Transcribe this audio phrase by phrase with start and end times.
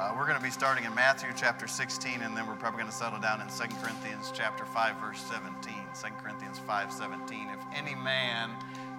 [0.00, 2.90] Uh, we're going to be starting in Matthew chapter 16, and then we're probably going
[2.90, 5.74] to settle down in 2 Corinthians chapter 5, verse 17.
[5.92, 7.48] 2 Corinthians 5, 17.
[7.50, 8.48] If any man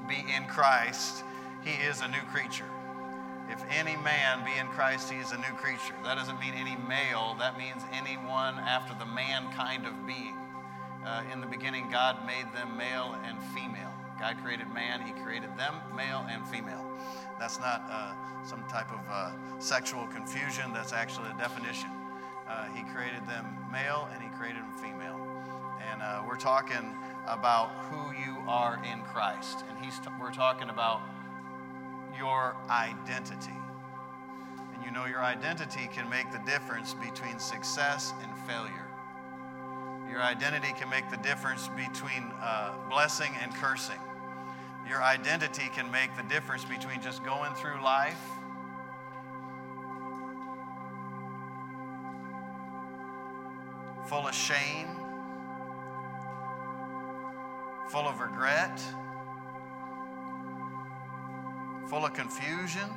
[0.08, 1.24] be in Christ,
[1.63, 2.69] he is a new creature.
[3.49, 5.96] If any man be in Christ, he is a new creature.
[6.03, 10.38] That doesn't mean any male, that means anyone after the man kind of being.
[11.04, 13.92] Uh, in the beginning, God made them male and female.
[14.20, 16.86] God created man, he created them male and female.
[17.41, 18.13] That's not uh,
[18.45, 21.89] some type of uh, sexual confusion, that's actually a definition.
[22.47, 25.20] Uh, he created them male and he created them female.
[25.91, 26.95] And uh, we're talking
[27.27, 29.66] about who you are in Christ.
[29.67, 31.02] And he's t- we're talking about
[32.16, 33.58] your identity.
[34.75, 38.88] And you know, your identity can make the difference between success and failure.
[40.11, 43.97] Your identity can make the difference between uh, blessing and cursing.
[44.91, 48.20] Your identity can make the difference between just going through life
[54.09, 54.89] full of shame,
[57.88, 58.81] full of regret,
[61.88, 62.89] full of confusion,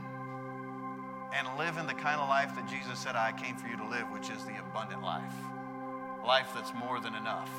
[1.32, 4.10] and living the kind of life that Jesus said, I came for you to live,
[4.10, 5.36] which is the abundant life.
[6.26, 7.52] Life that's more than enough.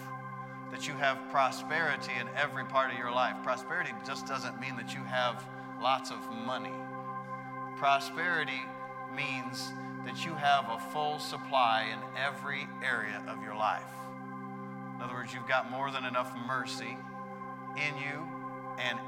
[0.75, 3.37] That you have prosperity in every part of your life.
[3.43, 5.41] Prosperity just doesn't mean that you have
[5.81, 6.73] lots of money.
[7.77, 8.61] Prosperity
[9.15, 9.71] means
[10.05, 13.87] that you have a full supply in every area of your life.
[14.97, 16.97] In other words, you've got more than enough mercy
[17.77, 18.27] in you
[18.77, 18.99] and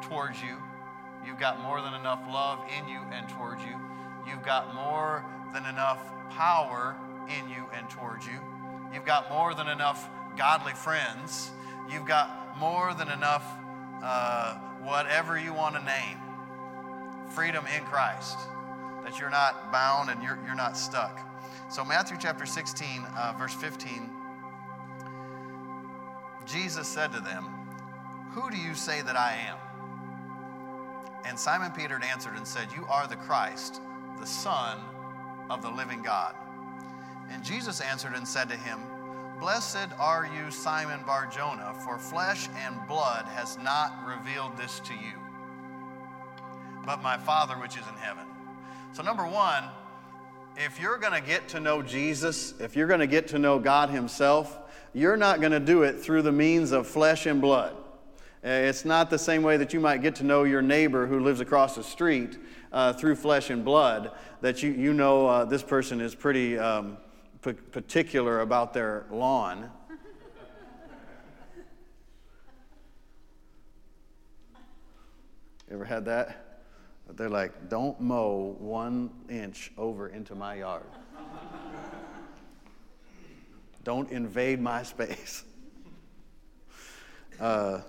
[0.00, 0.56] towards you.
[1.26, 3.76] You've got more than enough love in you and towards you.
[4.26, 6.96] You've got more than enough power
[7.28, 8.40] in you and towards you.
[8.94, 11.50] You've got more than enough godly friends.
[11.90, 13.44] You've got more than enough,
[14.02, 16.18] uh, whatever you want to name,
[17.28, 18.38] freedom in Christ
[19.04, 21.20] that you're not bound and you're, you're not stuck.
[21.68, 24.10] So, Matthew chapter 16, uh, verse 15,
[26.46, 27.44] Jesus said to them,
[28.32, 29.56] Who do you say that I am?
[31.24, 33.80] And Simon Peter answered and said, You are the Christ,
[34.18, 34.78] the Son
[35.48, 36.34] of the living God.
[37.30, 38.80] And Jesus answered and said to him,
[39.40, 45.14] Blessed are you, Simon Barjona, for flesh and blood has not revealed this to you,
[46.84, 48.24] but my Father which is in heaven.
[48.92, 49.64] So, number one,
[50.58, 53.58] if you're going to get to know Jesus, if you're going to get to know
[53.58, 54.58] God Himself,
[54.92, 57.74] you're not going to do it through the means of flesh and blood.
[58.44, 61.18] Uh, it's not the same way that you might get to know your neighbor who
[61.18, 62.36] lives across the street
[62.72, 64.10] uh, through flesh and blood,
[64.42, 66.98] that you, you know uh, this person is pretty um,
[67.42, 69.70] p- particular about their lawn.
[75.70, 76.46] Ever had that?
[77.16, 80.84] They're like, don't mow one inch over into my yard.
[83.84, 85.44] don't invade my space.
[87.38, 87.80] Uh,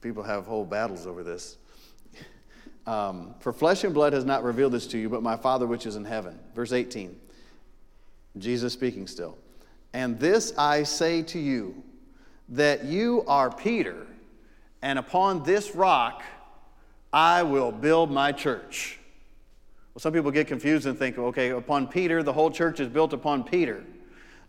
[0.00, 1.56] people have whole battles over this.
[2.86, 5.84] Um, For flesh and blood has not revealed this to you, but my Father which
[5.84, 6.38] is in heaven.
[6.54, 7.18] Verse 18.
[8.40, 9.36] Jesus speaking still.
[9.92, 11.82] And this I say to you,
[12.50, 14.06] that you are Peter,
[14.80, 16.22] and upon this rock
[17.12, 18.98] I will build my church.
[19.94, 23.12] Well, some people get confused and think, okay, upon Peter, the whole church is built
[23.12, 23.84] upon Peter.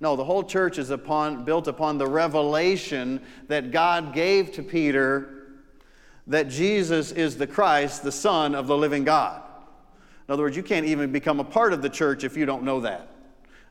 [0.02, 5.36] No, the whole church is upon, built upon the revelation that God gave to Peter
[6.28, 9.42] that Jesus is the Christ, the Son of the living God.
[10.28, 12.64] In other words, you can't even become a part of the church if you don't
[12.64, 13.08] know that.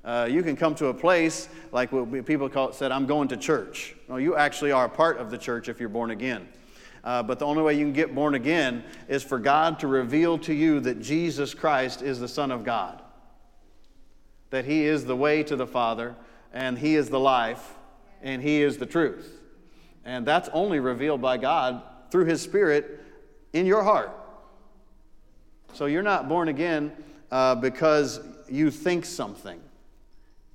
[0.09, 3.37] Uh, you can come to a place like what people call, said, I'm going to
[3.37, 3.95] church.
[4.09, 6.49] No, you actually are a part of the church if you're born again.
[7.05, 10.39] Uh, but the only way you can get born again is for God to reveal
[10.39, 13.03] to you that Jesus Christ is the Son of God,
[14.49, 16.17] that He is the way to the Father,
[16.55, 17.75] and He is the life,
[18.23, 19.31] and He is the truth.
[20.07, 23.05] And that's only revealed by God through His Spirit
[23.53, 24.11] in your heart.
[25.75, 26.93] So you're not born again
[27.31, 29.61] uh, because you think something.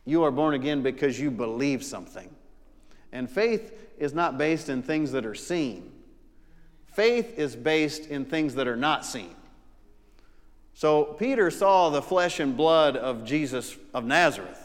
[0.05, 2.29] You are born again because you believe something.
[3.11, 5.91] And faith is not based in things that are seen,
[6.85, 9.35] faith is based in things that are not seen.
[10.73, 14.59] So Peter saw the flesh and blood of Jesus of Nazareth.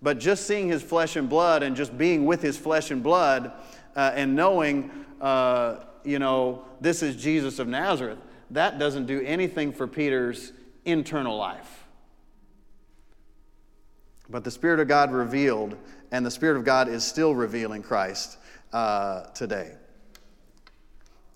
[0.00, 3.52] But just seeing his flesh and blood and just being with his flesh and blood
[3.94, 4.90] uh, and knowing,
[5.20, 8.18] uh, you know, this is Jesus of Nazareth,
[8.50, 10.52] that doesn't do anything for Peter's
[10.84, 11.81] internal life.
[14.32, 15.76] But the Spirit of God revealed,
[16.10, 18.38] and the Spirit of God is still revealing Christ
[18.72, 19.72] uh, today.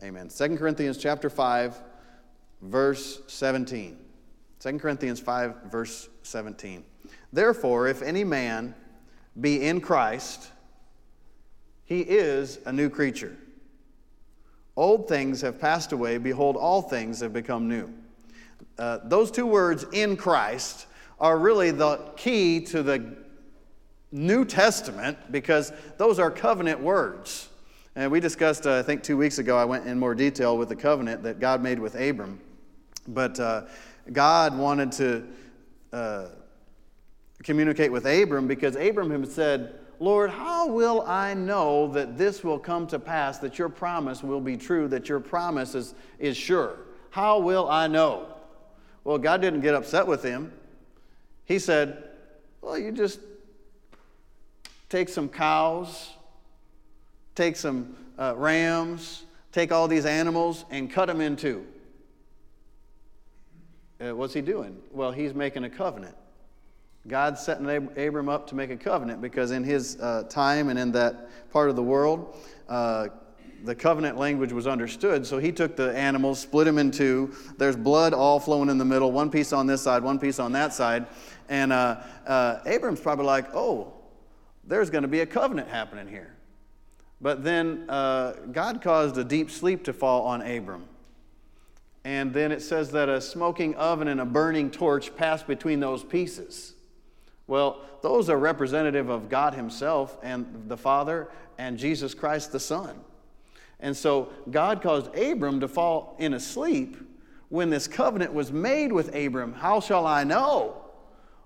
[0.03, 0.29] Amen.
[0.29, 1.79] 2 Corinthians chapter 5,
[2.63, 3.99] verse 17.
[4.61, 6.85] 2 Corinthians 5, verse 17.
[7.35, 8.75] Therefore, if any man
[9.39, 10.51] be in Christ,
[11.85, 13.37] he is a new creature.
[14.75, 16.17] Old things have passed away.
[16.17, 17.93] Behold, all things have become new.
[18.79, 20.87] Uh, those two words, in Christ,
[21.19, 23.17] are really the key to the
[24.13, 27.49] New Testament because those are covenant words.
[27.95, 30.69] And we discussed, uh, I think two weeks ago, I went in more detail with
[30.69, 32.41] the covenant that God made with Abram.
[33.09, 33.63] But uh,
[34.13, 35.25] God wanted to
[35.93, 36.27] uh,
[37.43, 42.59] communicate with Abram because Abram had said, Lord, how will I know that this will
[42.59, 46.81] come to pass, that your promise will be true, that your promise is, is sure?
[47.09, 48.27] How will I know?
[49.05, 50.53] Well, God didn't get upset with him.
[51.47, 52.05] He said,
[52.61, 53.21] Well, you just
[54.89, 56.11] take some cows,
[57.35, 61.65] take some uh, rams, take all these animals and cut them in two.
[63.99, 64.77] Uh, what's he doing?
[64.93, 66.15] Well, he's making a covenant.
[67.09, 70.93] God's setting Abram up to make a covenant because in his uh, time and in
[70.93, 72.37] that part of the world,
[72.69, 73.09] uh,
[73.67, 75.27] the covenant language was understood.
[75.27, 77.35] So he took the animals, split them in two.
[77.59, 80.53] There's blood all flowing in the middle, one piece on this side, one piece on
[80.53, 81.07] that side.
[81.49, 83.93] And uh, uh Abram's probably like, oh,
[84.65, 86.35] there's going to be a covenant happening here.
[87.21, 90.85] But then uh, God caused a deep sleep to fall on Abram.
[92.05, 96.05] And then it says that a smoking oven and a burning torch passed between those
[96.05, 96.75] pieces.
[97.49, 101.29] Well, those are representative of God Himself and the Father
[101.59, 103.01] and Jesus Christ the Son.
[103.81, 106.97] And so God caused Abram to fall in a sleep
[107.49, 109.53] when this covenant was made with Abram.
[109.53, 110.85] How shall I know?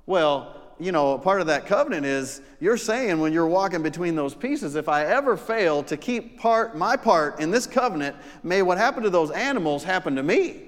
[0.06, 4.34] Well, you know, part of that covenant is you're saying when you're walking between those
[4.34, 8.78] pieces, if I ever fail to keep part my part in this covenant, may what
[8.78, 10.62] happened to those animals happen to me.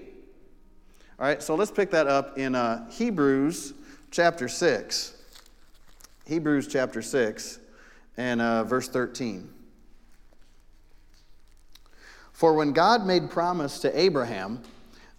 [1.19, 3.73] All right, so let's pick that up in uh, Hebrews
[4.11, 5.15] chapter 6.
[6.27, 7.59] Hebrews chapter 6
[8.17, 9.49] and uh, verse 13.
[12.33, 14.63] For when God made promise to Abraham,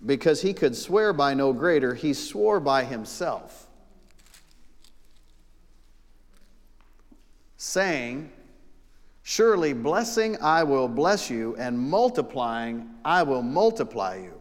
[0.05, 3.67] because he could swear by no greater, he swore by himself
[7.63, 8.29] saying,
[9.23, 14.33] Surely blessing I will bless you, and multiplying I will multiply you.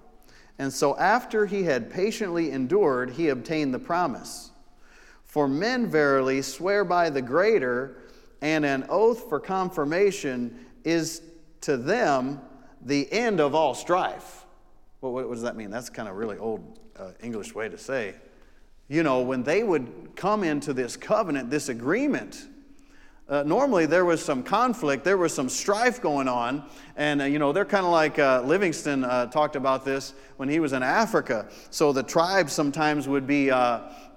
[0.59, 4.51] And so after he had patiently endured, he obtained the promise.
[5.25, 8.03] For men verily swear by the greater,
[8.41, 11.23] and an oath for confirmation is
[11.61, 12.41] to them
[12.85, 14.45] the end of all strife.
[15.01, 15.71] Well, what, does that mean?
[15.71, 18.15] That's kind of really old uh, English way to say.
[18.89, 22.47] You know, when they would come into this covenant, this agreement,
[23.29, 26.65] uh, normally there was some conflict, there was some strife going on.
[26.97, 30.49] And, uh, you know, they're kind of like uh, Livingstone uh, talked about this when
[30.49, 31.49] he was in Africa.
[31.71, 33.51] So the tribes sometimes would be.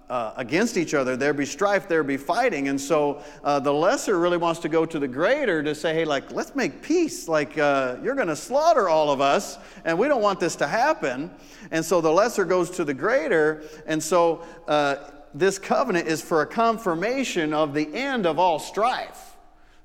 [0.07, 1.17] Uh, uh, against each other.
[1.17, 2.67] There'd be strife, there'd be fighting.
[2.67, 6.31] And so the lesser really wants to go to the greater to say, hey, like,
[6.31, 7.27] let's make peace.
[7.27, 11.31] Like, you're going to slaughter all of us, and we don't want this to happen.
[11.71, 13.63] And so the lesser goes to the greater.
[13.87, 14.43] And so
[15.33, 19.35] this covenant is for a confirmation of the end of all strife.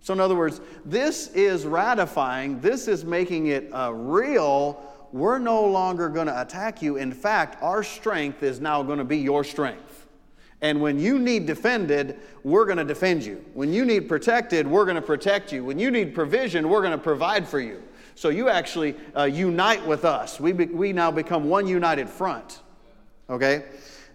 [0.03, 4.83] So, in other words, this is ratifying, this is making it uh, real.
[5.13, 6.97] We're no longer going to attack you.
[6.97, 9.90] In fact, our strength is now going to be your strength.
[10.63, 13.45] And when you need defended, we're going to defend you.
[13.55, 15.65] When you need protected, we're going to protect you.
[15.65, 17.83] When you need provision, we're going to provide for you.
[18.15, 20.39] So you actually uh, unite with us.
[20.39, 22.61] We, be, we now become one united front.
[23.31, 23.65] Okay?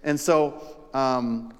[0.03, 0.61] And so
[0.93, 1.51] um,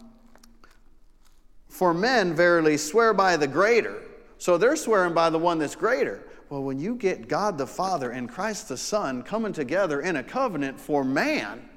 [1.67, 4.03] for men, verily, swear by the greater.
[4.37, 6.27] So they're swearing by the one that's greater.
[6.49, 10.23] Well, when you get God the Father and Christ the Son coming together in a
[10.23, 11.67] covenant for man,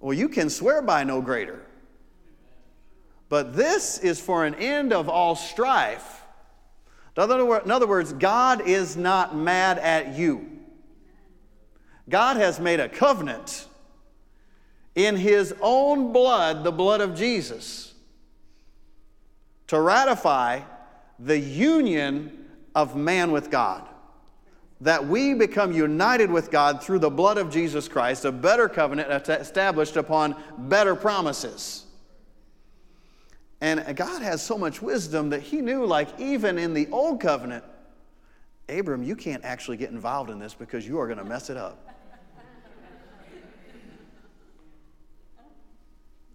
[0.00, 1.62] well, you can swear by no greater.
[3.28, 6.22] But this is for an end of all strife.
[7.16, 7.22] In
[7.70, 10.48] other words, God is not mad at you.
[12.08, 13.66] God has made a covenant
[14.94, 17.92] in his own blood, the blood of Jesus,
[19.66, 20.60] to ratify
[21.18, 23.86] the union of man with God.
[24.80, 29.10] That we become united with God through the blood of Jesus Christ, a better covenant
[29.28, 31.84] established upon better promises.
[33.60, 37.64] And God has so much wisdom that He knew, like, even in the old covenant,
[38.68, 41.56] Abram, you can't actually get involved in this because you are going to mess it
[41.56, 41.84] up.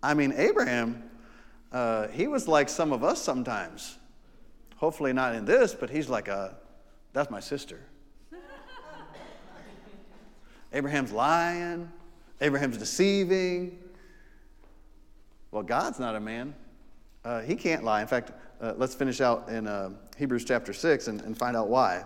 [0.01, 1.09] I mean, Abraham,
[1.71, 3.97] uh, he was like some of us sometimes.
[4.75, 6.55] Hopefully not in this, but he's like a,
[7.13, 7.79] that's my sister.
[10.74, 11.92] Abraham's lying.
[12.42, 13.80] Abraham's deceiving.
[15.51, 16.56] Well, God's not a man.
[17.24, 18.01] Uh, he can't lie.
[18.01, 21.70] In fact, uh, let's finish out in uh, Hebrews chapter 6 and, and find out
[21.70, 22.03] why.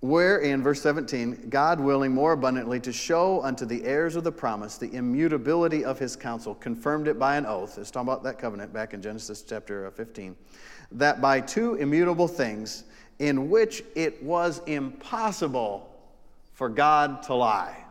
[0.00, 4.30] Where in verse 17, God willing more abundantly to show unto the heirs of the
[4.30, 7.78] promise the immutability of his counsel, confirmed it by an oath.
[7.78, 10.36] It's talking about that covenant back in Genesis chapter 15.
[10.92, 12.84] That by two immutable things,
[13.18, 15.90] in which it was impossible
[16.52, 17.84] for God to lie,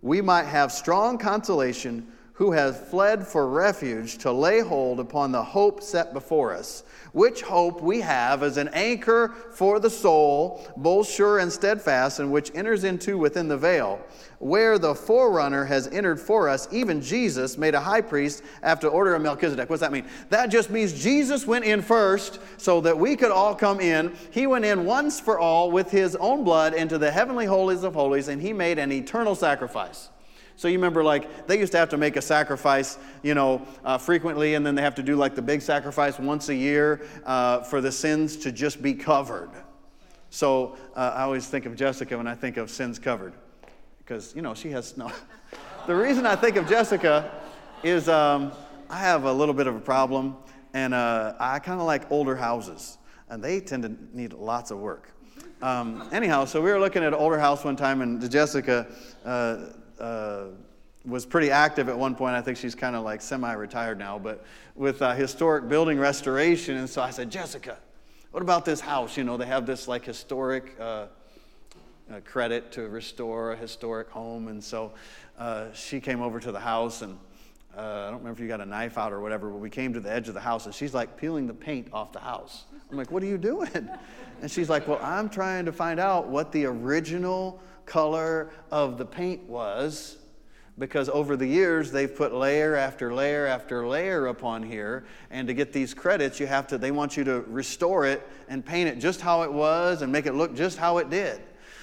[0.00, 5.42] we might have strong consolation who have fled for refuge to lay hold upon the
[5.42, 11.08] hope set before us, which hope we have as an anchor for the soul, both
[11.08, 14.00] sure and steadfast, and which enters into within the veil,
[14.38, 19.14] where the forerunner has entered for us, even Jesus, made a high priest after order
[19.14, 19.68] of Melchizedek.
[19.68, 20.06] What's that mean?
[20.30, 24.16] That just means Jesus went in first so that we could all come in.
[24.30, 27.92] He went in once for all with his own blood into the heavenly holies of
[27.92, 30.08] holies, and he made an eternal sacrifice.
[30.62, 33.98] So you remember, like, they used to have to make a sacrifice, you know, uh,
[33.98, 37.62] frequently, and then they have to do like the big sacrifice once a year uh,
[37.62, 39.50] for the sins to just be covered.
[40.30, 43.32] So uh, I always think of Jessica when I think of sins covered,
[43.98, 45.10] because, you know, she has no.
[45.88, 47.28] the reason I think of Jessica
[47.82, 48.52] is um,
[48.88, 50.36] I have a little bit of a problem,
[50.74, 52.98] and uh, I kind of like older houses,
[53.30, 55.10] and they tend to need lots of work.
[55.60, 58.86] Um, anyhow, so we were looking at an older house one time, and Jessica,
[59.24, 60.46] uh, uh,
[61.04, 62.34] was pretty active at one point.
[62.34, 64.44] I think she's kind of like semi retired now, but
[64.74, 66.76] with uh, historic building restoration.
[66.76, 67.78] And so I said, Jessica,
[68.30, 69.16] what about this house?
[69.16, 71.06] You know, they have this like historic uh,
[72.12, 74.48] uh credit to restore a historic home.
[74.48, 74.92] And so
[75.38, 77.18] uh, she came over to the house and
[77.76, 79.94] uh, I don't remember if you got a knife out or whatever, but we came
[79.94, 82.64] to the edge of the house and she's like peeling the paint off the house.
[82.90, 83.88] I'm like, what are you doing?
[84.42, 89.04] And she's like, well, I'm trying to find out what the original color of the
[89.04, 90.16] paint was
[90.78, 95.54] because over the years they've put layer after layer after layer upon here and to
[95.54, 98.98] get these credits you have to they want you to restore it and paint it
[98.98, 101.40] just how it was and make it look just how it did.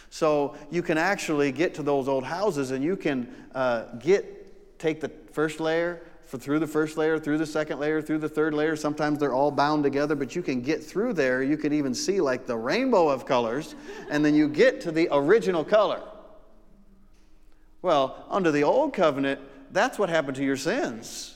[0.09, 5.01] So you can actually get to those old houses and you can uh, get take
[5.01, 6.01] the first layer
[6.37, 8.75] through the first layer, through the second layer, through the third layer.
[8.75, 11.41] Sometimes they're all bound together, but you can get through there.
[11.41, 13.75] You can even see like the rainbow of colors,
[14.09, 16.01] and then you get to the original color.
[17.81, 19.39] Well, under the old covenant,
[19.71, 21.35] that's what happened to your sins.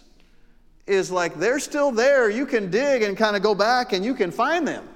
[0.85, 2.29] Is like they're still there.
[2.29, 4.87] You can dig and kind of go back and you can find them.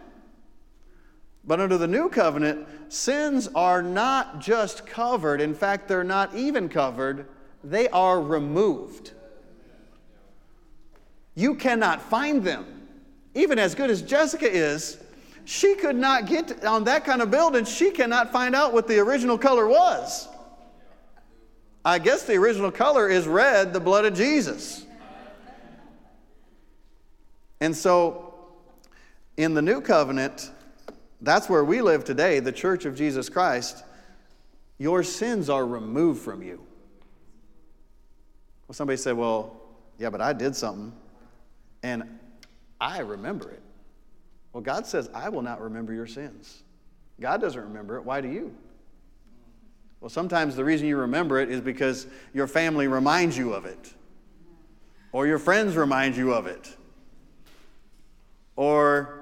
[1.45, 5.39] But under the new covenant, sins are not just covered.
[5.39, 7.27] In fact, they're not even covered,
[7.63, 9.13] they are removed.
[11.37, 12.65] You cannot find them.
[13.35, 14.97] Even as good as Jessica is,
[15.45, 17.63] she could not get on that kind of building.
[17.63, 20.27] She cannot find out what the original color was.
[21.85, 24.83] I guess the original color is red, the blood of Jesus.
[27.61, 28.33] And so,
[29.37, 30.49] in the new covenant,
[31.21, 33.83] that's where we live today, the church of Jesus Christ.
[34.79, 36.65] Your sins are removed from you.
[38.67, 39.61] Well, somebody said, Well,
[39.99, 40.93] yeah, but I did something
[41.87, 42.19] and
[42.81, 43.61] I remember it.
[44.51, 46.63] Well, God says, I will not remember your sins.
[47.19, 48.03] God doesn't remember it.
[48.03, 48.53] Why do you?
[50.01, 53.93] Well, sometimes the reason you remember it is because your family reminds you of it,
[55.13, 56.75] or your friends remind you of it,
[58.57, 59.21] or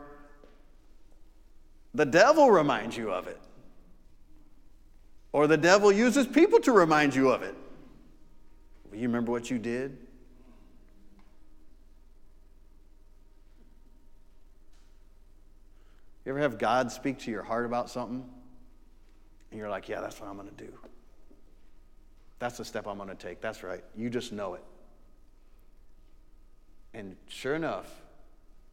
[1.94, 3.40] the devil reminds you of it,
[5.32, 7.56] or the devil uses people to remind you of it.
[8.90, 10.05] Well, you remember what you did?
[16.26, 18.28] You ever have God speak to your heart about something?
[19.52, 20.74] And you're like, yeah, that's what I'm going to do.
[22.40, 23.42] That's the step I'm going to take.
[23.42, 23.84] That's right.
[23.96, 24.64] You just know it.
[26.94, 27.90] And sure enough,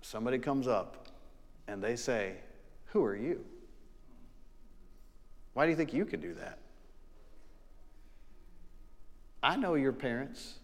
[0.00, 1.08] somebody comes up
[1.68, 2.36] and they say,
[2.86, 3.44] Who are you?
[5.54, 6.58] Why do you think you could do that?
[9.42, 10.58] I know your parents.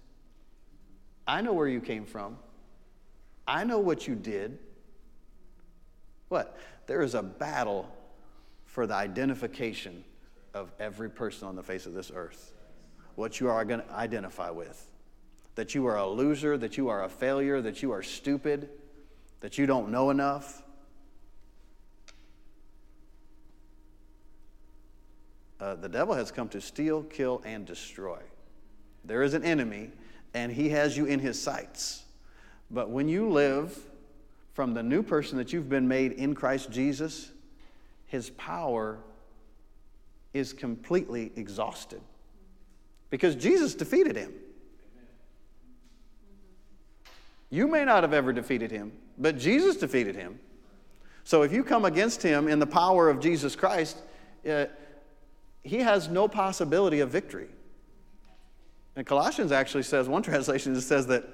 [1.27, 2.39] I know where you came from.
[3.47, 4.59] I know what you did.
[6.29, 6.59] What?
[6.87, 7.89] There is a battle
[8.67, 10.05] for the identification
[10.55, 12.53] of every person on the face of this earth.
[13.15, 14.85] What you are going to identify with.
[15.55, 18.69] That you are a loser, that you are a failure, that you are stupid,
[19.41, 20.63] that you don't know enough.
[25.61, 28.21] Uh, the devil has come to steal, kill, and destroy.
[29.05, 29.91] There is an enemy,
[30.35, 32.05] and he has you in his sights.
[32.71, 33.77] But when you live
[34.59, 37.31] from the new person that you've been made in Christ Jesus,
[38.07, 38.99] his power
[40.35, 42.01] is completely exhausted
[43.09, 44.33] because Jesus defeated him.
[47.51, 50.41] You may not have ever defeated him, but Jesus defeated him.
[51.23, 53.99] So if you come against him in the power of Jesus Christ,
[54.51, 54.65] uh,
[55.63, 57.51] he has no possibility of victory.
[58.97, 61.25] And Colossians actually says, one translation says that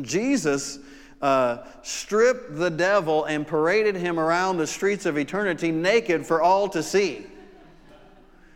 [0.00, 0.78] Jesus
[1.22, 6.68] uh, stripped the devil and paraded him around the streets of eternity naked for all
[6.68, 7.18] to see.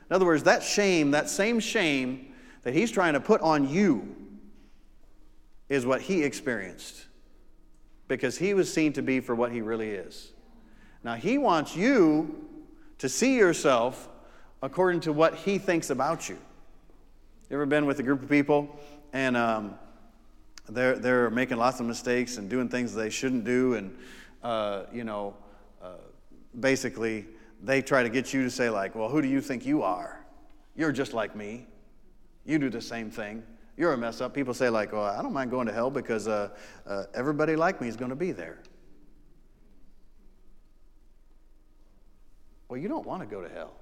[0.09, 4.15] In other words, that shame, that same shame that he's trying to put on you,
[5.69, 7.07] is what he experienced
[8.09, 10.33] because he was seen to be for what he really is.
[11.03, 12.49] Now, he wants you
[12.99, 14.09] to see yourself
[14.63, 16.39] according to what he thinks about you.
[17.51, 18.79] You ever been with a group of people
[19.13, 19.75] and um,
[20.69, 23.97] they're, they're making lots of mistakes and doing things they shouldn't do, and,
[24.43, 25.35] uh, you know,
[25.83, 25.95] uh,
[26.59, 27.27] basically
[27.63, 30.25] they try to get you to say, like, well, who do you think you are?
[30.75, 31.67] You're just like me.
[32.45, 33.43] You do the same thing
[33.77, 34.33] you're a mess up.
[34.33, 36.49] People say, like, well, I don't mind going to hell because uh,
[36.87, 38.59] uh, everybody like me is going to be there.
[42.69, 43.75] Well, you don't want to go to hell.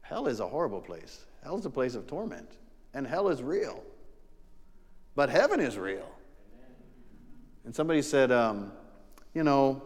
[0.00, 1.26] Hell is a horrible place.
[1.44, 2.56] Hell is a place of torment,
[2.94, 3.82] and hell is real.
[5.18, 6.08] But heaven is real.
[7.64, 8.70] And somebody said, um,
[9.34, 9.82] you know,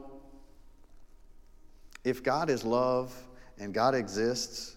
[2.05, 3.15] if God is love
[3.59, 4.77] and God exists,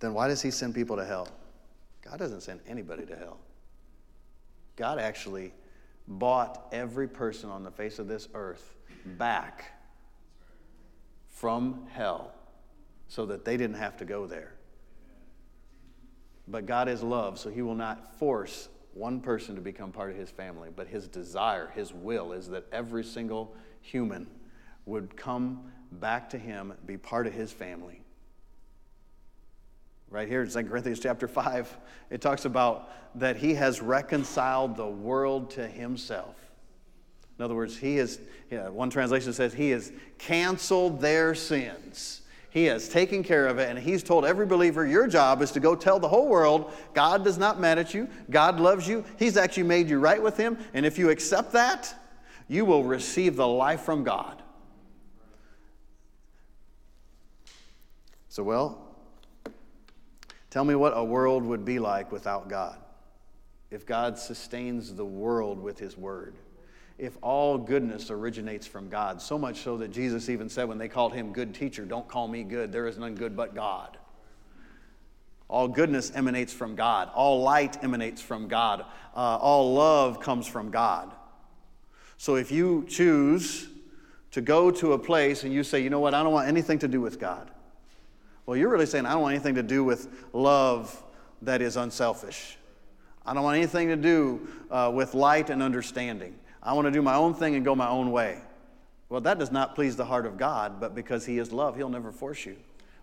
[0.00, 1.28] then why does He send people to hell?
[2.04, 3.38] God doesn't send anybody to hell.
[4.74, 5.54] God actually
[6.08, 8.74] bought every person on the face of this earth
[9.04, 9.80] back
[11.28, 12.34] from hell
[13.06, 14.54] so that they didn't have to go there.
[16.48, 20.16] But God is love, so He will not force one person to become part of
[20.16, 20.68] His family.
[20.74, 24.26] But His desire, His will, is that every single human
[24.86, 28.02] would come back to Him, be part of His family.
[30.12, 31.78] Right here in 2 Corinthians chapter 5,
[32.10, 36.36] it talks about that he has reconciled the world to himself.
[37.38, 42.21] In other words, he is, yeah, one translation says, he has canceled their sins.
[42.52, 45.60] He has taken care of it, and he's told every believer, your job is to
[45.60, 49.36] go tell the whole world God does not mad at you, God loves you, he's
[49.36, 51.94] actually made you right with him, and if you accept that,
[52.48, 54.42] you will receive the life from God.
[58.28, 58.92] So, well,
[60.52, 62.76] Tell me what a world would be like without God.
[63.70, 66.34] If God sustains the world with His Word.
[67.02, 69.20] If all goodness originates from God.
[69.20, 72.28] So much so that Jesus even said when they called Him good teacher, don't call
[72.28, 72.70] me good.
[72.70, 73.98] There is none good but God.
[75.48, 77.10] All goodness emanates from God.
[77.12, 78.84] All light emanates from God.
[79.16, 81.10] Uh, all love comes from God.
[82.18, 83.66] So if you choose
[84.30, 86.78] to go to a place and you say, you know what, I don't want anything
[86.78, 87.50] to do with God.
[88.46, 91.02] Well, you're really saying, I don't want anything to do with love
[91.42, 92.58] that is unselfish.
[93.26, 96.38] I don't want anything to do uh, with light and understanding.
[96.62, 98.40] I want to do my own thing and go my own way.
[99.08, 101.88] Well, that does not please the heart of God, but because He is love, He'll
[101.88, 102.56] never force you.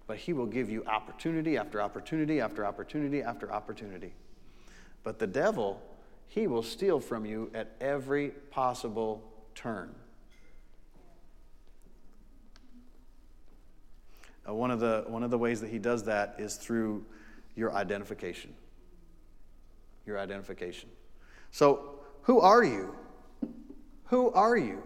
[0.08, 4.13] But He will give you opportunity after opportunity after opportunity after opportunity.
[5.04, 5.82] But the devil,
[6.28, 9.24] he will steal from you at every possible
[9.56, 9.93] turn.
[14.45, 17.06] One, of the, one of the ways that he does that is through
[17.56, 18.54] your identification.
[20.06, 20.89] Your identification.
[21.52, 22.95] So, who are you?
[24.10, 24.82] Who are you?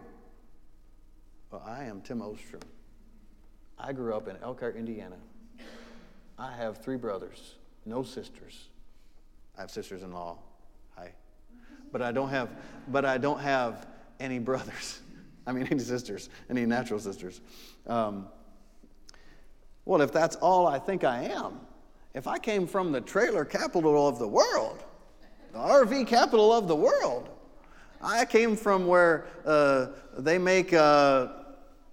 [1.50, 2.62] Well, I am Tim Ostrom.
[3.80, 5.16] I grew up in Elkhart, Indiana.
[6.38, 7.56] I have three brothers,
[7.86, 8.68] no sisters.
[9.58, 10.40] I have sisters in law.
[10.98, 11.14] Hi.
[11.94, 12.50] But I don't have
[12.90, 13.88] but I don't have
[14.20, 15.00] any brothers.
[15.48, 17.40] I mean any sisters, any natural sisters.
[17.88, 18.28] Um,
[19.86, 21.62] well, if that's all I think I am,
[22.14, 24.84] if I came from the trailer capital of the world,
[25.54, 27.30] the RV capital of the world,
[28.04, 29.88] I came from where uh,
[30.18, 31.30] they make, uh,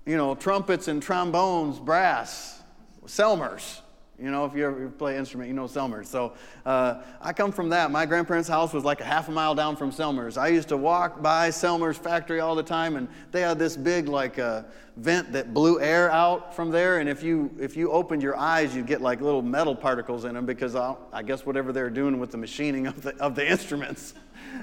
[0.04, 2.62] you know, trumpets and trombones, brass,
[3.06, 3.80] Selmers.
[4.18, 6.06] You know, if you ever play instrument, you know Selmers.
[6.06, 6.34] So
[6.66, 7.90] uh, I come from that.
[7.90, 10.36] My grandparents' house was like a half a mile down from Selmers.
[10.36, 14.08] I used to walk by Selmers factory all the time, and they had this big
[14.08, 14.64] like uh,
[14.96, 16.98] vent that blew air out from there.
[16.98, 20.34] And if you if you opened your eyes, you'd get like little metal particles in
[20.34, 23.48] them because I, I guess whatever they're doing with the machining of the of the
[23.50, 24.12] instruments.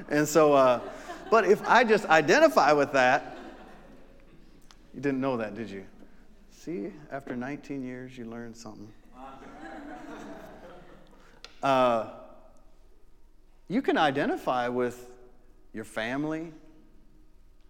[0.10, 0.82] And so, uh,
[1.30, 3.38] but if I just identify with that,
[4.94, 5.86] you didn't know that, did you?
[6.52, 8.92] See, after 19 years, you learned something.
[11.62, 12.10] Uh,
[13.68, 15.10] you can identify with
[15.74, 16.52] your family,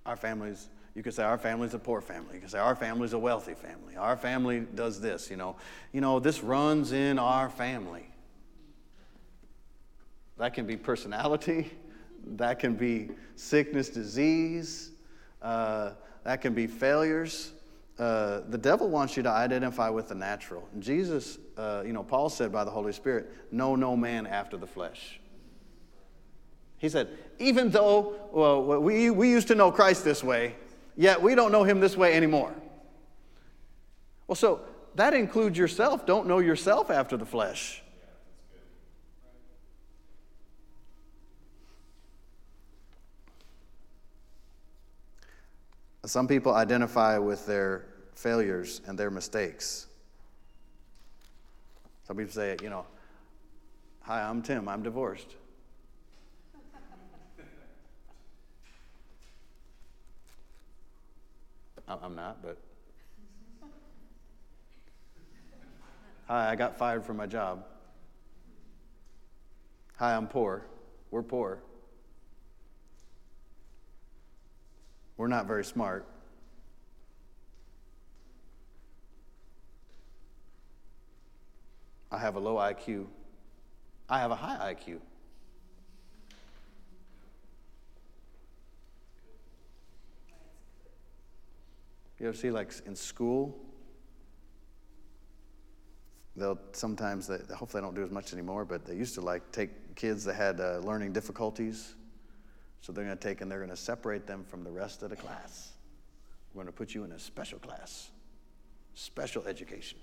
[0.05, 2.35] our families, You could say our family's a poor family.
[2.35, 3.95] You could say our family's a wealthy family.
[3.95, 5.55] Our family does this, you know.
[5.93, 8.09] You know, this runs in our family.
[10.37, 11.71] That can be personality.
[12.35, 14.91] That can be sickness, disease.
[15.41, 15.91] Uh,
[16.23, 17.53] that can be failures.
[17.97, 20.67] Uh, the devil wants you to identify with the natural.
[20.79, 24.67] Jesus, uh, you know, Paul said by the Holy Spirit, know no man after the
[24.67, 25.19] flesh.
[26.77, 27.09] He said,
[27.39, 30.55] even though well, we, we used to know Christ this way,
[30.95, 32.53] yet we don't know him this way anymore.
[34.27, 34.61] Well, so
[34.95, 36.05] that includes yourself.
[36.05, 37.81] Don't know yourself after the flesh.
[46.07, 49.87] Some people identify with their failures and their mistakes.
[52.05, 52.85] Some people say, you know,
[53.99, 55.35] hi, I'm Tim, I'm divorced.
[61.89, 62.57] I'm not, but.
[66.27, 67.65] Hi, I got fired from my job.
[69.97, 70.63] Hi, I'm poor.
[71.11, 71.59] We're poor.
[75.17, 76.07] We're not very smart.
[82.11, 83.07] I have a low IQ.
[84.07, 84.99] I have a high IQ.
[92.19, 93.55] You ever see, like in school,
[96.35, 99.51] they'll sometimes, they, hopefully, they don't do as much anymore, but they used to like
[99.51, 101.96] take kids that had uh, learning difficulties.
[102.81, 105.09] So they're going to take and they're going to separate them from the rest of
[105.09, 105.73] the class.
[106.53, 108.09] We're going to put you in a special class,
[108.95, 109.99] special education.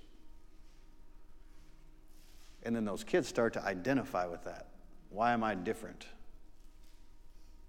[2.63, 4.67] And then those kids start to identify with that.
[5.09, 6.05] Why am I different?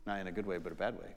[0.07, 1.15] Not in a good way, but a bad way.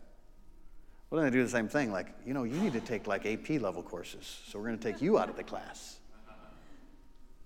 [1.09, 1.91] Well, then they do the same thing.
[1.91, 4.41] Like, you know, you need to take like AP level courses.
[4.47, 5.99] So we're going to take you out of the class.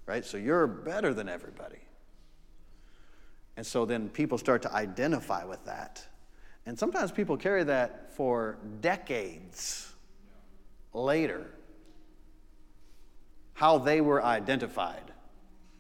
[0.06, 0.26] Right?
[0.26, 1.80] So you're better than everybody.
[3.56, 6.06] And so then people start to identify with that.
[6.66, 9.92] And sometimes people carry that for decades
[10.94, 11.50] later.
[13.54, 15.12] How they were identified,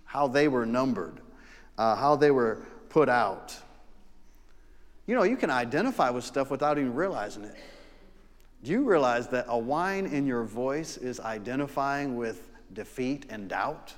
[0.05, 1.21] how they were numbered,
[1.77, 3.55] uh, how they were put out.
[5.07, 7.55] You know, you can identify with stuff without even realizing it.
[8.63, 13.93] Do you realize that a whine in your voice is identifying with defeat and doubt?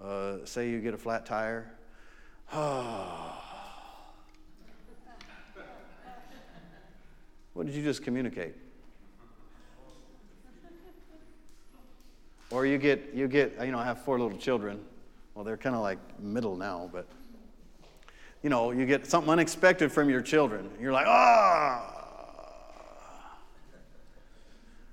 [0.00, 1.72] Uh, say you get a flat tire.
[7.54, 8.54] what did you just communicate?
[12.50, 14.80] Or you get, you get, you know, I have four little children.
[15.34, 17.06] Well, they're kind of like middle now, but
[18.42, 20.70] you know, you get something unexpected from your children.
[20.80, 22.00] You're like, ah, oh,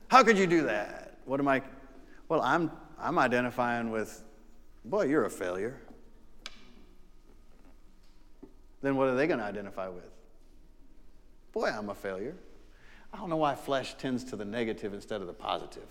[0.09, 1.17] how could you do that?
[1.25, 1.63] What am I?
[2.29, 4.23] Well, I'm, I'm identifying with,
[4.85, 5.81] boy, you're a failure.
[8.81, 10.09] Then what are they going to identify with?
[11.51, 12.35] Boy, I'm a failure.
[13.13, 15.89] I don't know why flesh tends to the negative instead of the positive.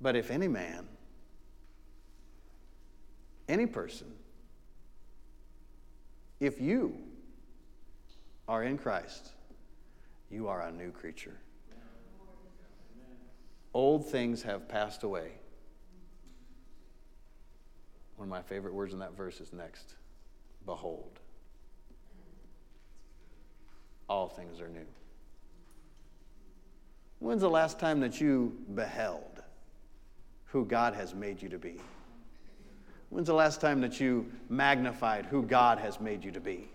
[0.00, 0.88] But if any man
[3.48, 4.08] any person,
[6.40, 6.96] if you
[8.48, 9.30] are in Christ,
[10.30, 11.38] you are a new creature.
[13.72, 15.32] Old things have passed away.
[18.16, 19.94] One of my favorite words in that verse is next
[20.64, 21.20] Behold,
[24.08, 24.86] all things are new.
[27.18, 29.42] When's the last time that you beheld
[30.46, 31.80] who God has made you to be?
[33.10, 36.68] When's the last time that you magnified who God has made you to be?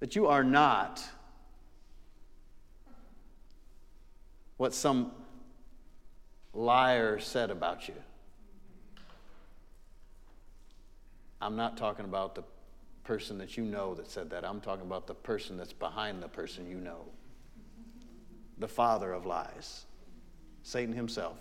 [0.00, 1.02] That you are not
[4.56, 5.10] what some
[6.52, 7.94] liar said about you.
[11.40, 12.44] I'm not talking about the
[13.04, 14.44] person that you know that said that.
[14.44, 17.04] I'm talking about the person that's behind the person you know.
[18.58, 19.84] The father of lies,
[20.62, 21.36] Satan himself.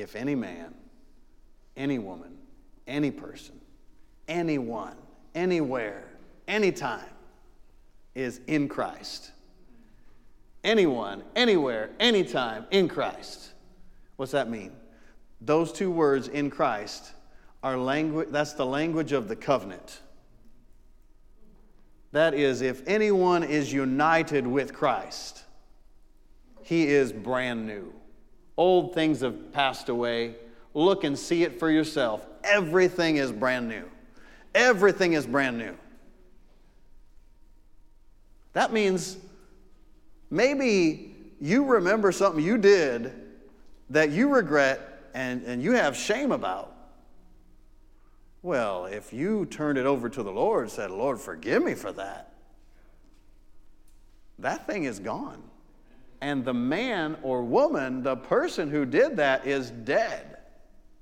[0.00, 0.74] if any man,
[1.76, 2.36] any woman,
[2.86, 3.60] any person,
[4.28, 4.96] anyone,
[5.34, 6.04] anywhere,
[6.46, 7.04] anytime
[8.14, 9.32] is in Christ.
[10.68, 13.52] Anyone, anywhere, anytime in Christ.
[14.16, 14.72] What's that mean?
[15.40, 17.12] Those two words in Christ
[17.62, 20.02] are language, that's the language of the covenant.
[22.12, 25.42] That is, if anyone is united with Christ,
[26.64, 27.94] He is brand new.
[28.58, 30.34] Old things have passed away.
[30.74, 32.26] Look and see it for yourself.
[32.44, 33.84] Everything is brand new.
[34.54, 35.78] Everything is brand new.
[38.52, 39.16] That means
[40.30, 43.12] maybe you remember something you did
[43.90, 46.74] that you regret and, and you have shame about.
[48.42, 51.92] Well, if you turned it over to the Lord and said, Lord, forgive me for
[51.92, 52.32] that,
[54.38, 55.42] that thing is gone.
[56.20, 60.38] And the man or woman, the person who did that, is dead.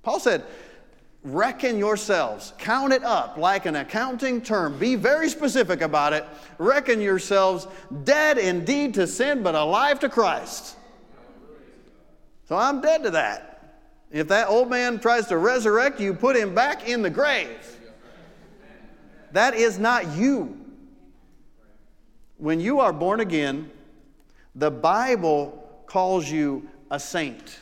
[0.03, 0.45] Paul said,
[1.27, 4.79] reckon yourselves, count it up like an accounting term.
[4.79, 6.25] Be very specific about it.
[6.59, 7.67] Reckon yourselves
[8.05, 10.77] dead indeed to sin, but alive to Christ.
[12.49, 13.53] So I'm dead to that.
[14.12, 17.77] If that old man tries to resurrect you, put him back in the grave.
[19.33, 20.57] That is not you.
[22.39, 23.71] When you are born again,
[24.55, 27.59] the Bible calls you a saint.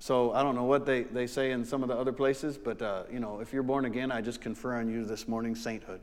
[0.00, 2.80] So I don't know what they, they say in some of the other places, but
[2.80, 6.00] uh, you know, if you're born again, I just confer on you this morning sainthood.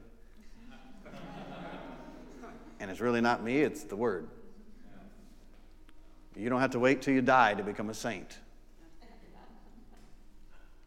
[2.80, 4.28] and it's really not me, it's the Word.
[6.36, 8.38] You don't have to wait till you die to become a saint.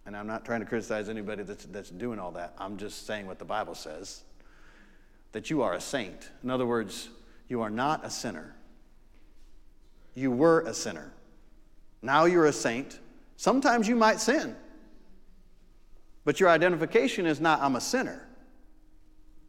[0.07, 2.55] And I'm not trying to criticize anybody that's, that's doing all that.
[2.59, 4.23] I'm just saying what the Bible says
[5.33, 6.31] that you are a saint.
[6.44, 7.09] In other words,
[7.49, 8.55] you are not a sinner.
[10.14, 11.12] You were a sinner.
[12.02, 12.98] Now you're a saint.
[13.36, 14.54] Sometimes you might sin,
[16.24, 18.26] but your identification is not, I'm a sinner.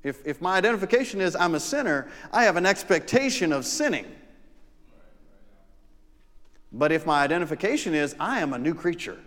[0.03, 4.05] If, if my identification is, I'm a sinner, I have an expectation of sinning.
[6.71, 9.19] But if my identification is, I am a new creature,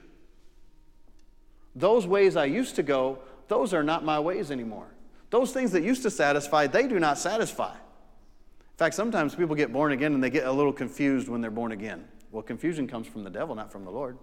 [1.77, 4.87] those ways I used to go, those are not my ways anymore.
[5.31, 7.73] Those things that used to satisfy, they do not satisfy.
[7.73, 11.51] In fact, sometimes people get born again and they get a little confused when they're
[11.51, 12.09] born again.
[12.35, 14.19] Well, confusion comes from the devil, not from the Lord.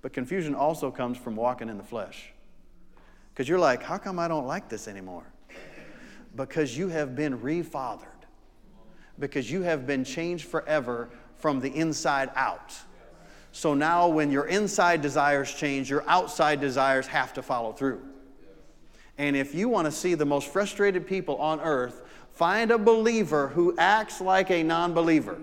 [0.00, 2.30] But confusion also comes from walking in the flesh.
[3.34, 5.24] Because you're like, how come I don't like this anymore?
[6.36, 8.06] Because you have been refathered.
[9.18, 12.76] Because you have been changed forever from the inside out.
[13.50, 18.00] So now, when your inside desires change, your outside desires have to follow through.
[19.18, 23.48] And if you want to see the most frustrated people on earth, find a believer
[23.48, 25.38] who acts like a non believer.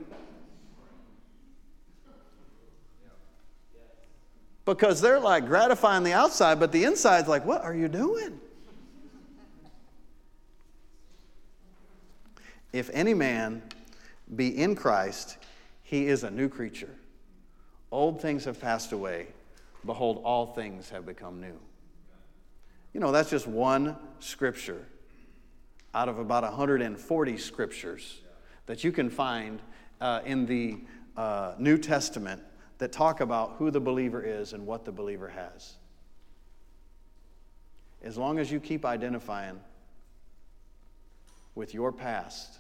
[4.66, 8.40] Because they're like gratifying the outside, but the inside's like, what are you doing?
[12.74, 13.62] If any man
[14.36, 15.38] be in Christ,
[15.84, 16.90] he is a new creature.
[17.92, 19.28] Old things have passed away.
[19.86, 21.58] Behold, all things have become new.
[22.94, 24.84] You know, that's just one scripture
[25.94, 28.22] out of about 140 scriptures
[28.66, 29.62] that you can find
[30.02, 30.80] uh, in the
[31.16, 32.42] uh, New Testament
[32.78, 35.76] that talk about who the believer is and what the believer has.
[38.04, 39.60] As long as you keep identifying
[41.56, 42.60] with your past,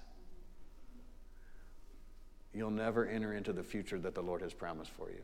[2.53, 5.21] you'll never enter into the future that the Lord has promised for you.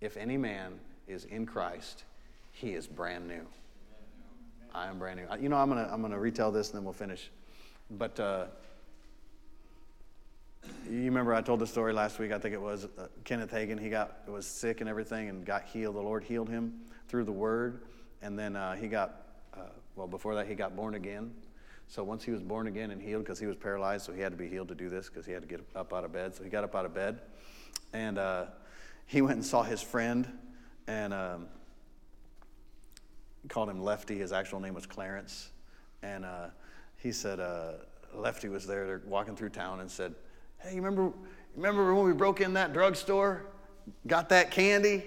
[0.00, 0.78] If any man
[1.08, 2.04] is in Christ,
[2.52, 3.46] he is brand new.
[4.74, 5.42] I am brand new.
[5.42, 7.30] You know, I'm going to I'm to retell this and then we'll finish.
[7.90, 8.46] But uh,
[10.92, 12.32] you remember I told the story last week.
[12.32, 13.80] I think it was uh, Kenneth Hagin.
[13.80, 15.96] He got was sick and everything, and got healed.
[15.96, 17.82] The Lord healed him through the Word,
[18.20, 19.60] and then uh, he got uh,
[19.96, 20.06] well.
[20.06, 21.32] Before that, he got born again.
[21.88, 24.32] So once he was born again and healed, because he was paralyzed, so he had
[24.32, 26.34] to be healed to do this, because he had to get up out of bed.
[26.34, 27.20] So he got up out of bed,
[27.92, 28.46] and uh,
[29.06, 30.26] he went and saw his friend,
[30.86, 31.46] and um,
[33.48, 34.18] called him Lefty.
[34.18, 35.50] His actual name was Clarence,
[36.02, 36.48] and uh,
[36.98, 37.72] he said uh,
[38.14, 38.86] Lefty was there.
[38.86, 40.14] They're walking through town and said
[40.62, 41.12] Hey, you remember,
[41.56, 43.46] remember when we broke in that drugstore,
[44.06, 45.04] got that candy?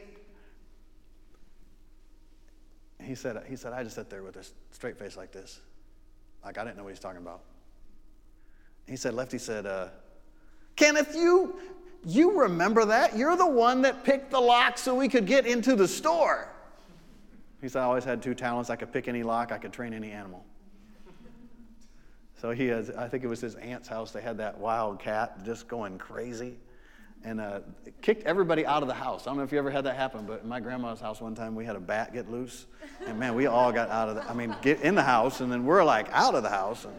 [3.02, 5.60] He said, he said, I just sat there with a straight face like this.
[6.44, 7.42] Like I didn't know what he's talking about.
[8.88, 9.88] He said, Lefty said, uh,
[10.76, 11.60] Kenneth, you,
[12.06, 13.16] you remember that?
[13.16, 16.50] You're the one that picked the lock so we could get into the store.
[17.62, 18.70] He said, I always had two talents.
[18.70, 20.44] I could pick any lock, I could train any animal.
[22.38, 24.12] So he has, I think it was his aunt's house.
[24.12, 26.58] They had that wild cat just going crazy
[27.26, 27.60] and uh,
[28.02, 29.26] kicked everybody out of the house.
[29.26, 31.34] I don't know if you ever had that happen, but in my grandma's house one
[31.34, 32.68] time we had a bat get loose.
[33.08, 35.52] And man, we all got out of the, I mean, get in the house and
[35.52, 36.86] then we're like out of the house.
[36.86, 36.94] And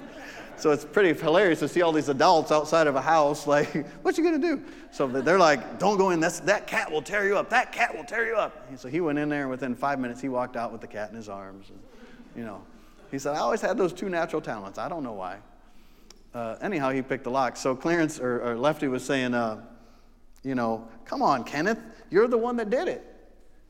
[0.57, 4.19] so it's pretty hilarious to see all these adults outside of a house like, what
[4.19, 4.63] you gonna do?
[4.91, 7.51] So they're like, don't go in, That's, that cat will tear you up.
[7.51, 8.67] That cat will tear you up.
[8.69, 10.89] And so he went in there and within five minutes he walked out with the
[10.89, 11.69] cat in his arms.
[11.69, 11.79] And,
[12.35, 12.63] you know,
[13.11, 14.79] he said, I always had those two natural talents.
[14.79, 15.39] I don't know why.
[16.37, 17.57] uh, anyhow, he picked the lock.
[17.57, 19.63] So Clarence or, or Lefty was saying, uh,
[20.43, 21.79] you know, come on, Kenneth,
[22.11, 23.03] you're the one that did it.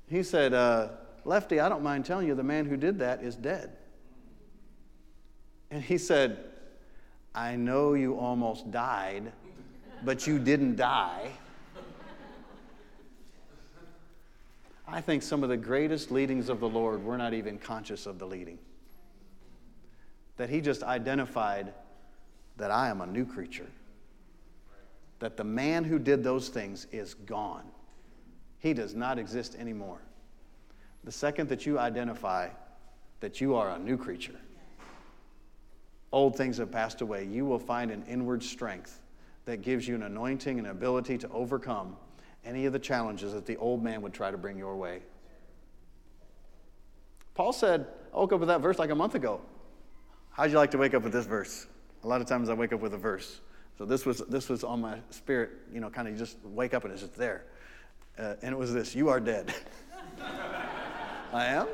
[0.08, 0.88] He said, uh,
[1.24, 3.70] Lefty, I don't mind telling you, the man who did that is dead.
[5.70, 6.38] And he said,
[7.34, 9.32] I know you almost died,
[10.04, 11.30] but you didn't die.
[14.88, 18.18] I think some of the greatest leadings of the Lord, we're not even conscious of
[18.18, 18.58] the leading.
[20.36, 21.72] That He just identified
[22.56, 23.68] that I am a new creature.
[25.18, 27.64] That the man who did those things is gone.
[28.58, 30.00] He does not exist anymore.
[31.04, 32.48] The second that you identify
[33.20, 34.34] that you are a new creature,
[36.12, 39.00] old things have passed away, you will find an inward strength
[39.44, 41.96] that gives you an anointing and ability to overcome
[42.44, 45.00] any of the challenges that the old man would try to bring your way.
[47.34, 49.40] Paul said, I woke up with that verse like a month ago.
[50.36, 51.66] How'd you like to wake up with this verse?
[52.04, 53.40] A lot of times I wake up with a verse.
[53.78, 56.84] So this was, this was on my spirit, you know, kind of just wake up
[56.84, 57.46] and it's just there.
[58.18, 59.54] Uh, and it was this You are dead.
[61.32, 61.68] I am?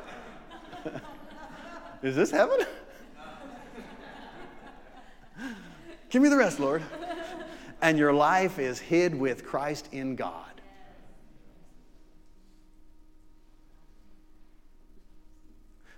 [2.03, 2.59] Is this heaven?
[6.09, 6.81] Give me the rest, Lord.
[7.81, 10.61] And your life is hid with Christ in God.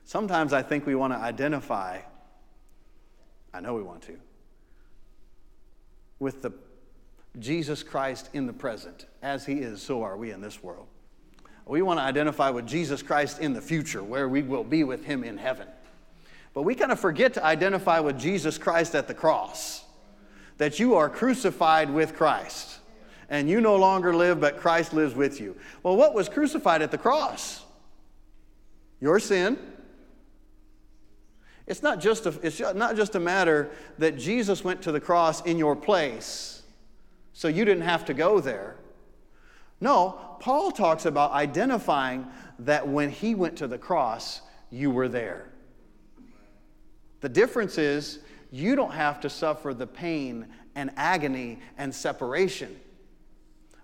[0.04, 2.00] Sometimes I think we want to identify,
[3.56, 4.18] I know we want to,
[6.20, 6.52] with the
[7.40, 9.06] Jesus Christ in the present.
[9.22, 10.88] As he is, so are we in this world.
[11.66, 15.06] We want to identify with Jesus Christ in the future, where we will be with
[15.06, 15.68] him in heaven.
[16.54, 19.86] But we kind of forget to identify with Jesus Christ at the cross,
[20.58, 22.80] that you are crucified with Christ,
[23.30, 25.56] and you no longer live, but Christ lives with you.
[25.82, 27.64] Well, what was crucified at the cross?
[29.00, 29.58] Your sin
[31.68, 35.42] it's not just a, it's not just a matter that Jesus went to the cross
[35.46, 36.62] in your place
[37.34, 38.76] so you didn't have to go there.
[39.82, 42.28] No, Paul talks about identifying
[42.60, 45.50] that when he went to the cross, you were there.
[47.22, 48.20] The difference is
[48.52, 52.80] you don't have to suffer the pain and agony and separation.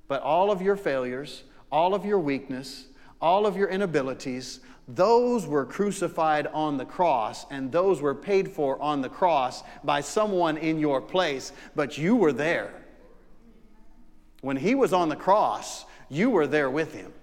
[0.07, 2.85] But all of your failures, all of your weakness,
[3.19, 4.59] all of your inabilities,
[4.95, 10.01] those were crucified on the cross, and those were paid for on the cross by
[10.01, 12.73] someone in your place, but you were there.
[14.41, 17.13] When he was on the cross, you were there with him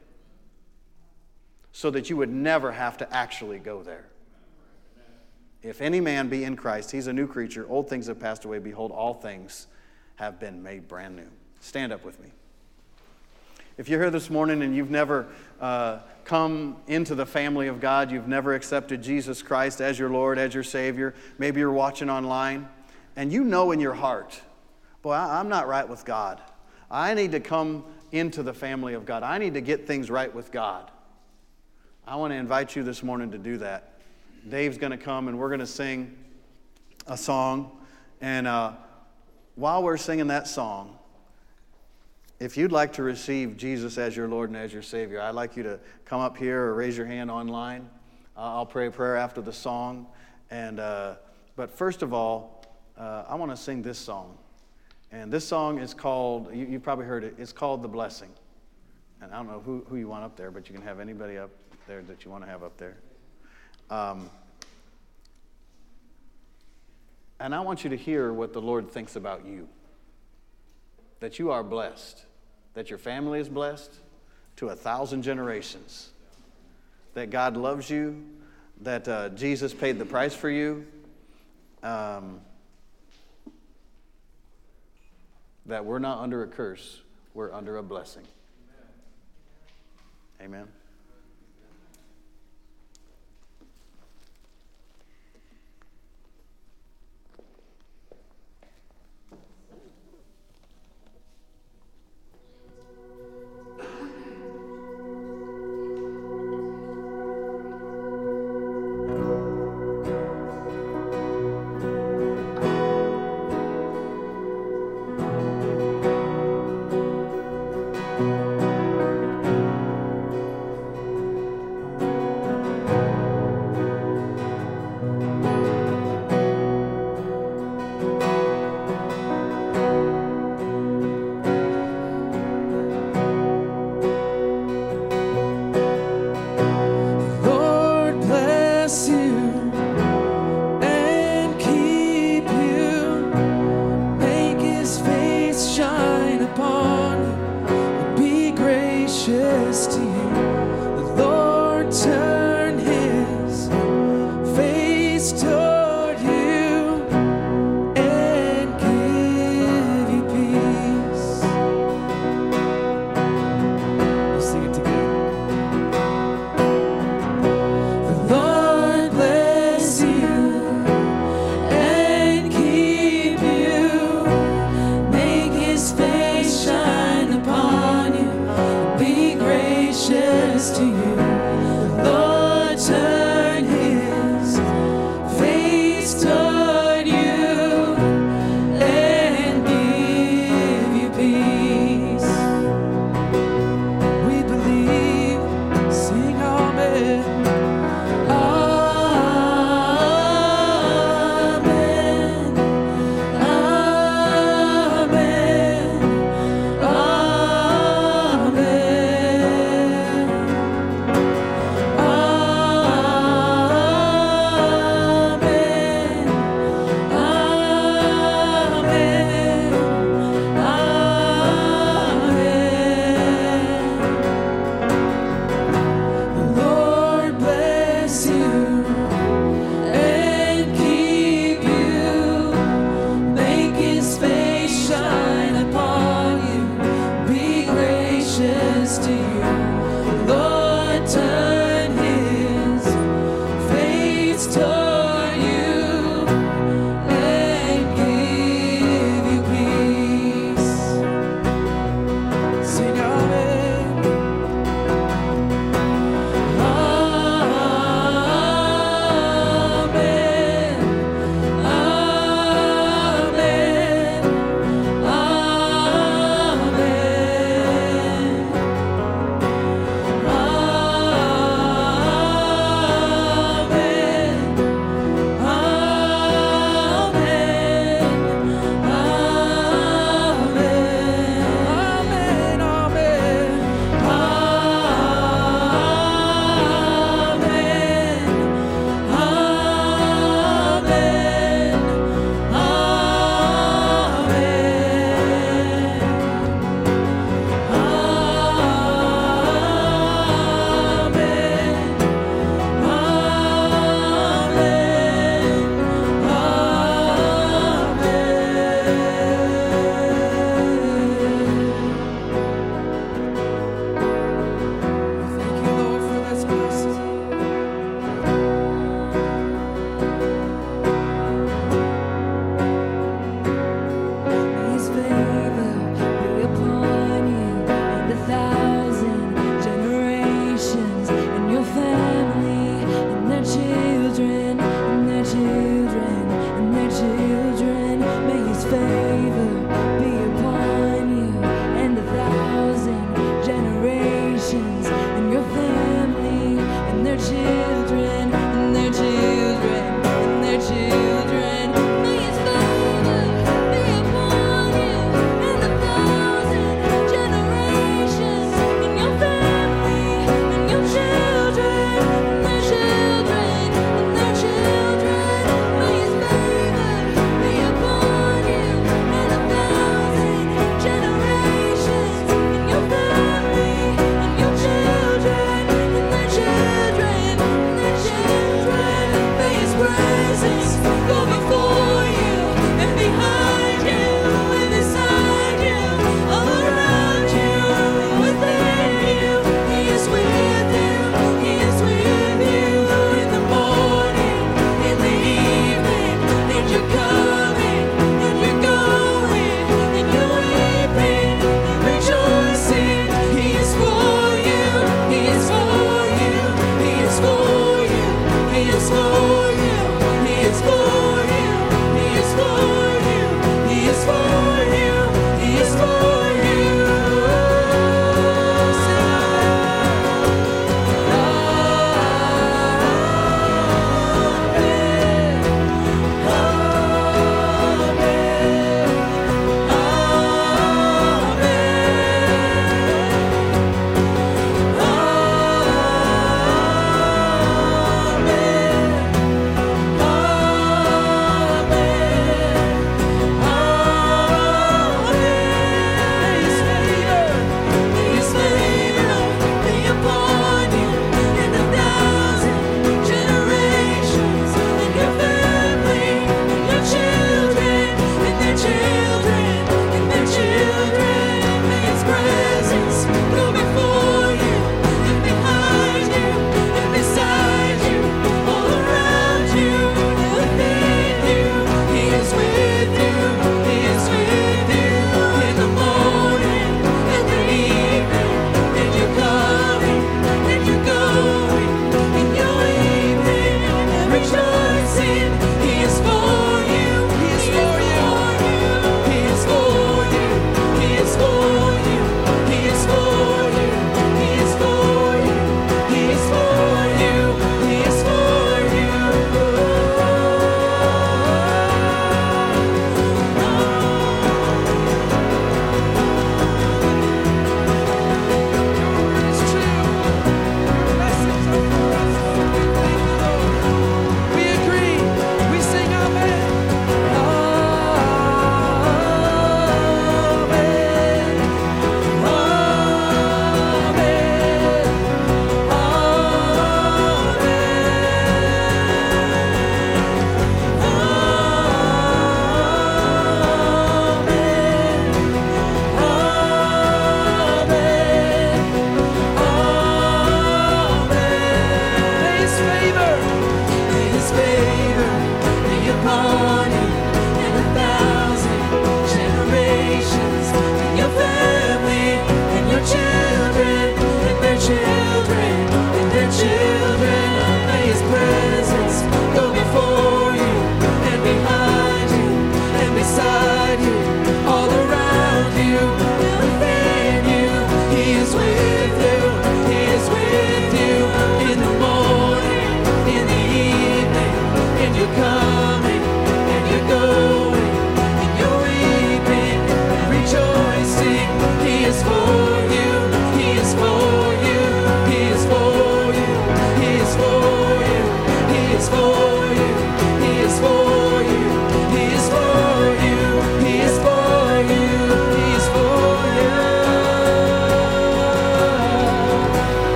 [1.72, 4.08] so that you would never have to actually go there.
[5.62, 7.66] If any man be in Christ, he's a new creature.
[7.68, 8.58] Old things have passed away.
[8.58, 9.66] Behold, all things
[10.16, 11.28] have been made brand new.
[11.60, 12.30] Stand up with me.
[13.78, 15.28] If you're here this morning and you've never
[15.60, 20.36] uh, come into the family of God, you've never accepted Jesus Christ as your Lord,
[20.36, 22.68] as your Savior, maybe you're watching online,
[23.14, 24.40] and you know in your heart,
[25.00, 26.40] boy, I'm not right with God.
[26.90, 29.22] I need to come into the family of God.
[29.22, 30.90] I need to get things right with God.
[32.04, 34.00] I want to invite you this morning to do that.
[34.48, 36.16] Dave's going to come and we're going to sing
[37.06, 37.78] a song.
[38.20, 38.72] And uh,
[39.54, 40.98] while we're singing that song,
[42.40, 45.56] if you'd like to receive Jesus as your Lord and as your Savior, I'd like
[45.56, 47.88] you to come up here or raise your hand online.
[48.36, 50.06] Uh, I'll pray a prayer after the song.
[50.50, 51.16] And, uh,
[51.56, 52.64] but first of all,
[52.96, 54.38] uh, I want to sing this song.
[55.10, 58.30] And this song is called, you, you probably heard it, it's called The Blessing.
[59.20, 61.38] And I don't know who, who you want up there, but you can have anybody
[61.38, 61.50] up
[61.88, 62.98] there that you want to have up there.
[63.90, 64.30] Um,
[67.40, 69.68] and I want you to hear what the Lord thinks about you
[71.20, 72.27] that you are blessed
[72.74, 73.92] that your family is blessed
[74.56, 76.10] to a thousand generations,
[77.14, 78.24] that God loves you,
[78.82, 80.86] that uh, Jesus paid the price for you,
[81.82, 82.40] um,
[85.66, 87.00] that we're not under a curse,
[87.34, 88.24] we're under a blessing.
[90.40, 90.68] Amen.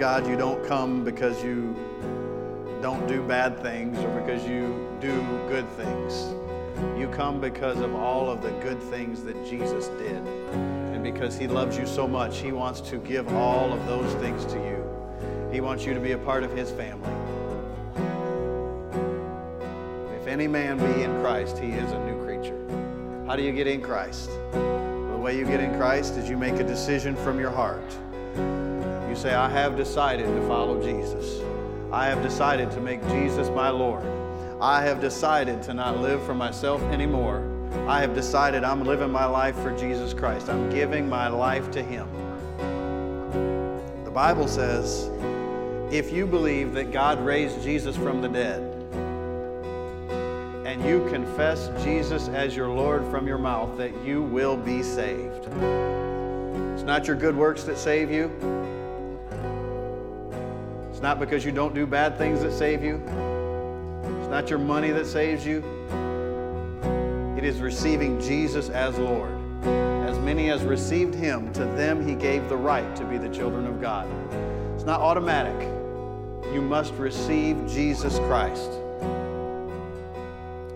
[0.00, 1.76] God, you don't come because you
[2.80, 5.12] don't do bad things or because you do
[5.46, 6.32] good things.
[6.98, 10.16] You come because of all of the good things that Jesus did.
[10.16, 14.46] And because He loves you so much, He wants to give all of those things
[14.46, 15.52] to you.
[15.52, 17.12] He wants you to be a part of His family.
[20.18, 22.58] If any man be in Christ, he is a new creature.
[23.26, 24.30] How do you get in Christ?
[24.54, 27.84] Well, the way you get in Christ is you make a decision from your heart.
[29.20, 31.42] Say, I have decided to follow Jesus.
[31.92, 34.02] I have decided to make Jesus my Lord.
[34.62, 37.46] I have decided to not live for myself anymore.
[37.86, 40.48] I have decided I'm living my life for Jesus Christ.
[40.48, 42.08] I'm giving my life to Him.
[44.04, 45.10] The Bible says,
[45.92, 48.62] if you believe that God raised Jesus from the dead,
[50.66, 55.46] and you confess Jesus as your Lord from your mouth, that you will be saved.
[56.72, 58.59] It's not your good works that save you.
[61.00, 62.96] It's not because you don't do bad things that save you.
[64.20, 65.64] It's not your money that saves you.
[67.38, 69.32] It is receiving Jesus as Lord.
[70.06, 73.66] As many as received him, to them he gave the right to be the children
[73.66, 74.06] of God.
[74.74, 75.58] It's not automatic.
[76.52, 78.70] You must receive Jesus Christ.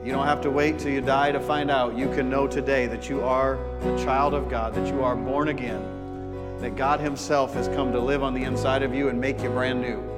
[0.02, 1.98] You don't have to wait till you die to find out.
[1.98, 5.48] You can know today that you are a child of God, that you are born
[5.48, 5.82] again,
[6.62, 9.50] that God Himself has come to live on the inside of you and make you
[9.50, 10.13] brand new.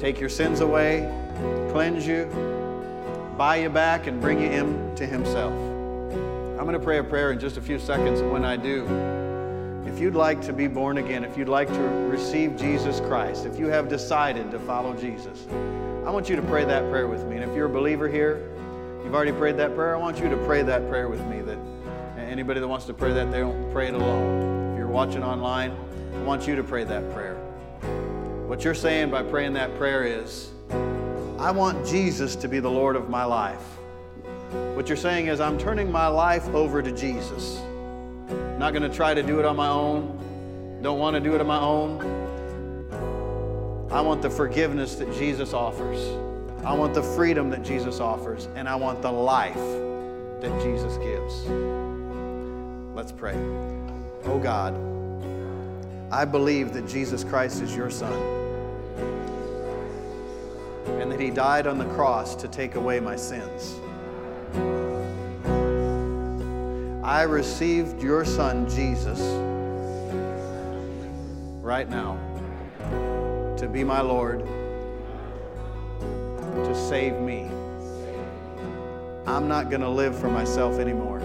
[0.00, 1.08] Take your sins away,
[1.70, 2.26] cleanse you,
[3.36, 5.52] buy you back, and bring you into Himself.
[5.52, 8.86] I'm going to pray a prayer in just a few seconds, and when I do,
[9.86, 13.58] if you'd like to be born again, if you'd like to receive Jesus Christ, if
[13.58, 15.46] you have decided to follow Jesus,
[16.06, 17.36] I want you to pray that prayer with me.
[17.36, 18.48] And if you're a believer here,
[19.04, 21.40] you've already prayed that prayer, I want you to pray that prayer with me.
[21.40, 21.58] That
[22.32, 24.72] anybody that wants to pray that, they don't pray it alone.
[24.72, 25.76] If you're watching online,
[26.14, 27.36] I want you to pray that prayer.
[28.52, 30.50] What you're saying by praying that prayer is,
[31.38, 33.62] I want Jesus to be the Lord of my life.
[34.74, 37.58] What you're saying is, I'm turning my life over to Jesus.
[38.28, 40.78] I'm not going to try to do it on my own.
[40.82, 41.98] Don't want to do it on my own.
[43.90, 45.98] I want the forgiveness that Jesus offers.
[46.62, 48.48] I want the freedom that Jesus offers.
[48.54, 51.46] And I want the life that Jesus gives.
[52.94, 53.32] Let's pray.
[54.24, 54.74] Oh God,
[56.12, 58.41] I believe that Jesus Christ is your Son
[60.86, 63.78] and that He died on the cross to take away my sins.
[67.04, 69.20] I received your Son, Jesus,
[71.62, 72.18] right now
[73.62, 74.40] to be my Lord,
[76.00, 77.48] to save me.
[79.24, 81.20] I'm not going to live for myself anymore.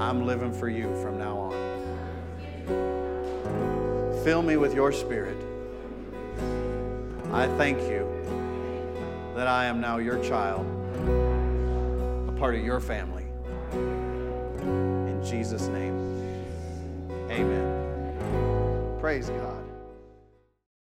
[0.00, 1.52] I'm living for you from now on.
[4.24, 5.53] Fill me with your spirit.
[7.34, 8.08] I thank you
[9.34, 10.64] that I am now your child,
[12.28, 13.26] a part of your family.
[13.72, 15.96] In Jesus' name,
[17.28, 18.98] amen.
[19.00, 19.63] Praise God.